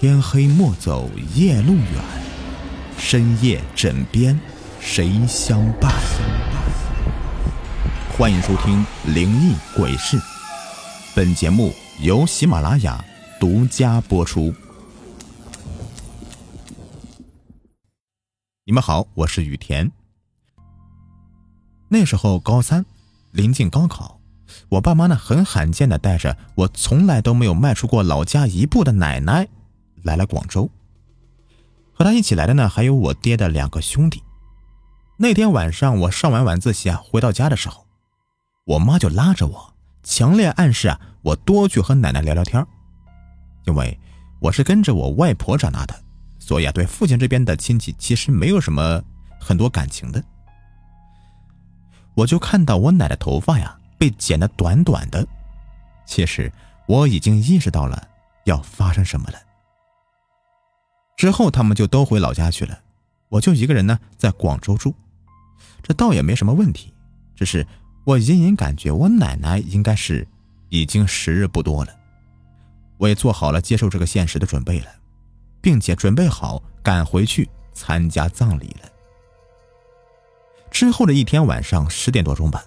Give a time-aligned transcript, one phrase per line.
[0.00, 2.04] 天黑莫走夜路远，
[2.96, 4.38] 深夜枕边
[4.78, 5.92] 谁相伴？
[8.16, 10.16] 欢迎收听《灵异鬼事》，
[11.16, 13.04] 本节目由喜马拉雅
[13.40, 14.54] 独家播出。
[18.66, 19.90] 你们好，我是雨田。
[21.88, 22.86] 那时候高三，
[23.32, 24.20] 临近高考，
[24.68, 29.48] 我爸妈呢很罕见的带着我从来都没有迈出过老家一步的奶奶
[30.02, 30.70] 来了广州。
[31.92, 34.22] 和他一起来的呢还有我爹的两个兄弟。
[35.16, 37.84] 那天晚上我上完晚自习啊回到家的时候，
[38.64, 39.74] 我妈就拉着我，
[40.04, 42.64] 强烈暗示啊我多去和奶奶聊聊天
[43.66, 43.98] 因为
[44.40, 46.04] 我是跟着我外婆长大的。
[46.38, 49.02] 所以啊，对父亲这边的亲戚其实没有什么
[49.40, 50.22] 很多感情的。
[52.14, 55.26] 我就看到我奶的头发呀被剪得短短的，
[56.06, 56.50] 其实
[56.86, 58.08] 我已经意识到了
[58.44, 59.38] 要发生什么了。
[61.18, 62.78] 之后他们就都回老家去了，
[63.28, 64.94] 我就一个人呢在广州住，
[65.82, 66.94] 这倒也没什么问题，
[67.36, 67.66] 只是
[68.04, 70.26] 我隐隐感觉我奶奶应该是
[70.70, 71.92] 已经时日不多了，
[72.96, 74.86] 我也做好了接受这个现实的准备了。
[75.60, 78.88] 并且准备好赶回去参加葬礼了。
[80.70, 82.64] 之后的一天晚上十点多钟吧，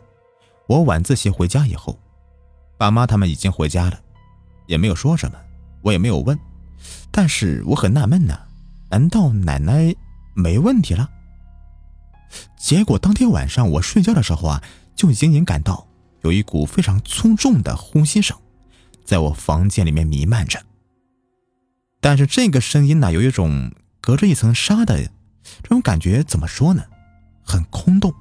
[0.68, 1.98] 我晚自习回家以后，
[2.78, 4.00] 爸妈他们已经回家了，
[4.68, 5.40] 也没有说什么，
[5.82, 6.38] 我也没有问。
[7.12, 8.38] 但是我很纳闷呢，
[8.90, 9.94] 难道奶奶
[10.34, 11.10] 没问题了？
[12.58, 14.64] 结果当天晚上我睡觉的时候啊，
[14.96, 15.88] 就隐隐感到
[16.22, 18.38] 有一股非常粗重的呼吸声，
[19.04, 20.62] 在我房间里面弥漫着。
[22.00, 25.04] 但是这个声音呢，有一种隔着一层纱的
[25.62, 26.84] 这种感觉，怎么说呢？
[27.44, 28.14] 很空洞。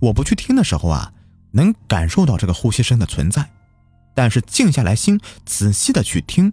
[0.00, 1.12] 我不去听的时候啊，
[1.52, 3.50] 能感受到这个呼吸声的存在，
[4.14, 6.52] 但是静下来心仔细的去听，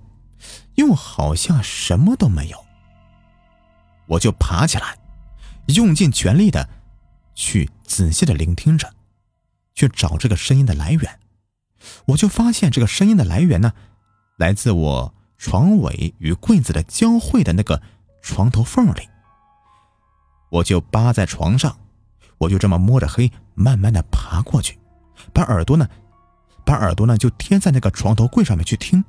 [0.75, 2.65] 又好像什么都没有。
[4.07, 4.97] 我就爬起来，
[5.67, 6.69] 用尽全力的
[7.35, 8.93] 去仔细的聆听着，
[9.75, 11.19] 去找这个声音的来源。
[12.05, 13.73] 我就发现这个声音的来源呢，
[14.37, 15.13] 来自我。
[15.39, 17.79] 床尾与柜子的交汇的那个
[18.23, 19.07] 床头缝里，
[20.49, 21.77] 我就扒在床上，
[22.39, 24.79] 我就这么摸着黑，慢慢的爬过去，
[25.31, 25.87] 把耳朵呢，
[26.65, 29.05] 把耳朵呢就贴在那个床头柜上面去听，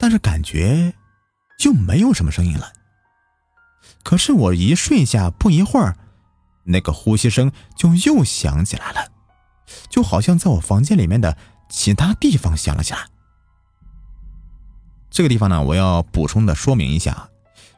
[0.00, 0.94] 但是感觉
[1.58, 2.72] 就没有什么声音了。
[4.02, 5.94] 可是我一睡下，不一会儿，
[6.64, 9.12] 那个呼吸声就又响起来了，
[9.90, 11.36] 就好像在我房间里面的
[11.68, 13.00] 其他地方响了起来。
[15.10, 17.28] 这个地方呢，我要补充的说明一下，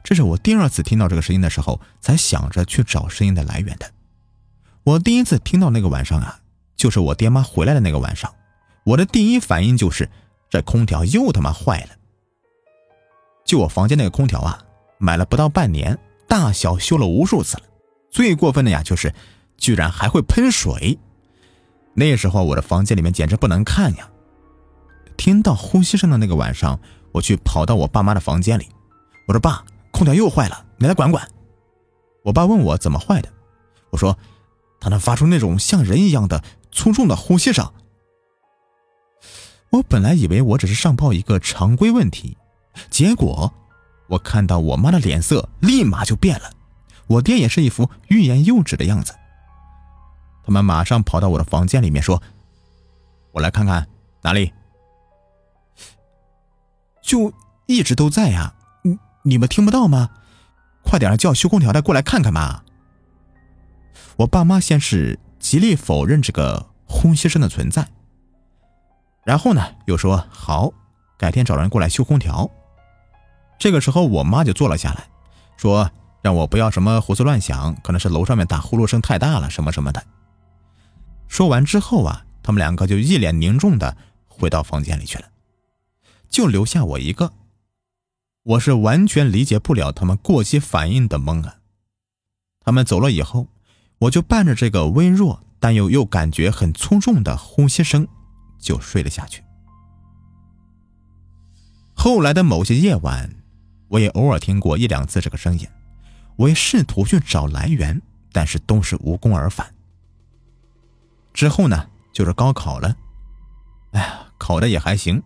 [0.04, 3.90] 这是我第二次听到这个声音的时候，才想着去找声音的来源的。
[4.84, 6.38] 我第一次听到那个晚上啊，
[6.76, 8.32] 就是我爹妈回来的那个晚上，
[8.84, 10.08] 我的第一反应就是
[10.48, 11.96] 这空调又他妈坏了。
[13.52, 14.58] 就我房间那个空调啊，
[14.96, 17.64] 买了不到半年，大小修了无数次了，
[18.10, 19.14] 最过分的呀，就是
[19.58, 20.98] 居然还会喷水。
[21.92, 24.10] 那时候我的房间里面简直不能看呀。
[25.18, 26.80] 听到呼吸声的那个晚上。
[27.12, 28.66] 我去跑到我爸妈的房间里，
[29.28, 31.28] 我说：“爸，空调又坏了，你来管管。”
[32.24, 33.28] 我爸问我怎么坏的，
[33.90, 34.16] 我说
[34.80, 37.70] ：“它能发出那种像人一样的粗重的呼吸声。”
[39.68, 42.38] 我本来以为我只是上报一个常规问题，
[42.90, 43.52] 结果
[44.08, 46.50] 我看到我妈的脸色立马就变了，
[47.06, 49.14] 我爹也是一副欲言又止的样子。
[50.44, 52.22] 他们马上跑到我的房间里面说
[53.32, 53.86] ：“我来看看
[54.22, 54.52] 哪里。”
[57.02, 57.32] 就
[57.66, 60.10] 一直都在呀，你你们听不到吗？
[60.82, 62.62] 快点叫修空调的过来看看嘛！
[64.16, 67.88] 我爸妈先是极力否认这个呼吸声的存在，
[69.24, 70.72] 然后呢又说好，
[71.16, 72.50] 改天找人过来修空调。
[73.62, 75.08] 这个时候我妈就坐了下来，
[75.56, 75.88] 说
[76.20, 80.04] 让我不要什么胡思乱想，可能是楼上面打呼噜声太大了什么什么的。
[81.28, 85.26] 说完之后啊，他们两个就一脸凝重的回到房间里去了。
[86.28, 87.34] 就留下我一个，
[88.42, 91.58] 我是完全理解不了他们过激反应的懵啊。
[92.64, 93.46] 他们走了以后，
[93.98, 98.08] 我就伴着这个微弱但又又感觉很粗重的呼吸声，
[98.58, 99.44] 就睡了下去。
[101.94, 103.32] 后来的某些夜晚，
[103.92, 105.68] 我也偶尔听过一两次这个声音，
[106.36, 108.00] 我也试图去找来源，
[108.32, 109.74] 但是都是无功而返。
[111.34, 112.96] 之后呢，就是高考了，
[113.90, 115.22] 哎呀，考的也还行。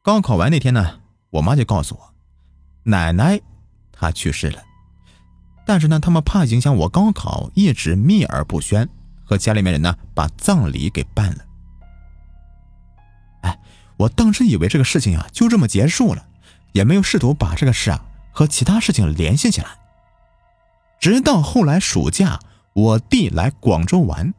[0.00, 1.00] 高考完那天呢，
[1.30, 2.14] 我妈就告诉我，
[2.84, 3.40] 奶奶
[3.90, 4.62] 她去世了。
[5.66, 8.88] 但是呢，他们怕影响我高考，一直秘而不宣，
[9.24, 11.44] 和家里面人呢把葬礼给办了。
[13.42, 13.58] 哎，
[13.96, 16.27] 我当时以为这个事情啊就这么结束了，
[16.78, 19.66] 也没有试图把这个事啊和其他事情联系起来。
[21.00, 22.38] 直到后来暑假，
[22.72, 24.32] 我弟来广州玩，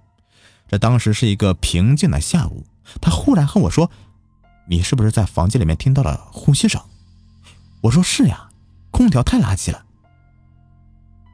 [0.70, 2.66] 这当时是一个平静的下午，
[3.02, 3.92] 他忽然和我说
[4.70, 6.82] ：“你是不是在房间里面听到了呼吸声？”
[7.84, 8.50] 我说：“是呀，
[8.90, 9.86] 空调太垃圾了。”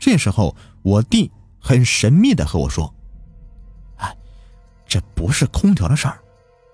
[0.01, 2.91] 这时候，我弟很神秘的和我说
[3.97, 4.15] ：“哎，
[4.87, 6.19] 这不是空调的事儿，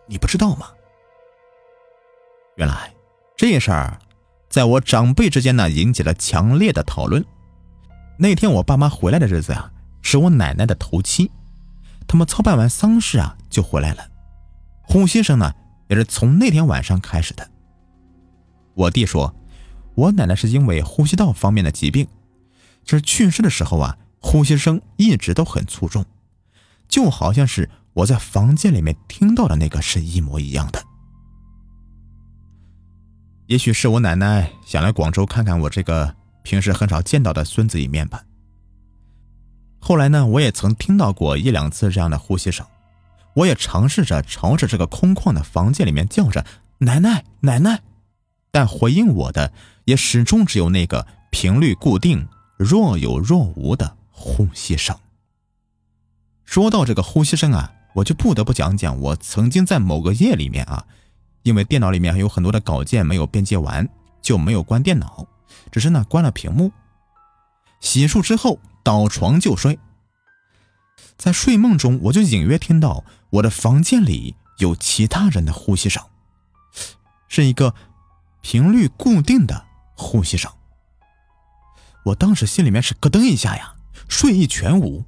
[0.07, 0.67] 你不知道吗？”
[2.55, 2.93] 原来
[3.35, 3.99] 这事儿，
[4.51, 7.25] 在我长辈之间呢引起了强烈的讨论。
[8.17, 9.71] 那天我爸妈回来的日子啊，
[10.01, 11.31] 是我奶奶的头七，
[12.05, 14.05] 他们操办完丧事啊就回来了，
[14.83, 15.53] 呼吸声呢
[15.87, 17.49] 也是从那天晚上开始的。
[18.73, 19.33] 我弟说，
[19.95, 22.05] 我奶奶是因为呼吸道方面的疾病。
[22.83, 26.03] 就是去世的时候啊，呼吸声一直都很粗重，
[26.89, 30.83] 就好像是我在房间里面听到的那个是一模一样的。
[33.51, 38.23] 也许是我奶奶想来广州看看我这个平时很少见到的孙子一面吧。
[39.77, 42.65] 后来呢，我也曾听到过一两次这样的呼吸声，
[43.33, 46.45] 我也尝试着朝着这个空旷的房间里面叫着
[46.79, 47.81] “奶奶，奶奶”，
[48.51, 49.51] 但回应我的
[49.83, 52.29] 也始终只有那个频率固定。
[52.55, 54.97] 若有若无的呼吸声。
[56.45, 60.85] 说到这个呼吸声啊，我就不得不讲讲我曾经在某个夜里面啊，
[61.43, 63.87] 因为电脑里面还有很多的稿件没有编辑完，
[64.21, 65.25] 就没有关电脑，
[65.71, 66.71] 只是呢关了屏幕。
[67.79, 69.79] 洗漱之后倒床就睡，
[71.17, 76.03] 在睡梦中我就隐约听到我的房间里有其他人的呼吸声，
[77.27, 77.73] 是一个
[78.41, 79.65] 频率固定的
[79.95, 80.51] 呼吸声。
[82.03, 83.73] 我当时心里面是咯噔一下呀，
[84.07, 85.05] 睡意全无，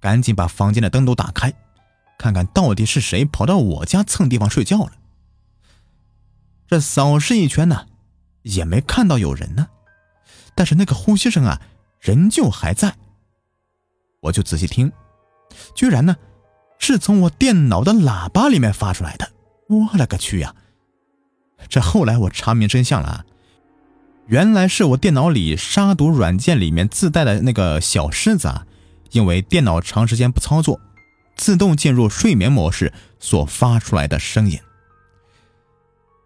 [0.00, 1.52] 赶紧把房间的灯都打开，
[2.18, 4.92] 看看到底是谁跑到我家蹭地方睡觉了。
[6.66, 7.86] 这扫视一圈呢，
[8.42, 9.68] 也没看到有人呢，
[10.54, 11.60] 但是那个呼吸声啊，
[12.00, 12.96] 仍旧还在。
[14.22, 14.90] 我就仔细听，
[15.74, 16.16] 居然呢，
[16.78, 19.30] 是从我电脑的喇叭里面发出来的。
[19.68, 20.54] 我勒个去呀！
[21.68, 23.24] 这后来我查明真相了啊。
[24.26, 28.66] 原来是我电脑里杀毒软件里面自带的那个小狮子啊，
[29.12, 30.80] 因为电脑长时间不操作，
[31.36, 34.58] 自动进入睡眠模式所发出来的声音。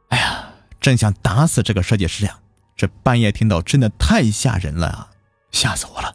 [0.09, 2.41] 哎呀，真想打死这个设计师呀！
[2.77, 5.11] 这半夜听到真的太吓人了啊，
[5.51, 6.15] 吓死我了。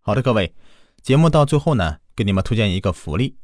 [0.00, 0.54] 好的，各位，
[1.02, 3.36] 节目到最后呢，给你们推荐一个福利，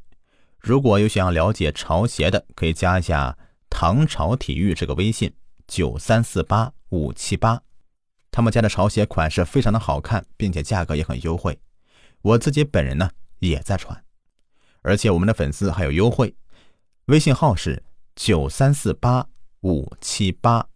[0.59, 3.37] 如果有想要了解潮鞋的，可以加一下
[3.69, 5.33] 唐朝体育这个微信。
[5.67, 7.61] 九三四八五七八，
[8.29, 11.57] 他们家的潮鞋款式非常的好看，并且价格也很优惠。
[12.21, 13.09] 我自己本人呢
[13.39, 14.03] 也在穿，
[14.81, 16.35] 而且我们的粉丝还有优惠，
[17.05, 17.81] 微信号是
[18.23, 19.27] 九三四八
[19.61, 20.70] 五七八。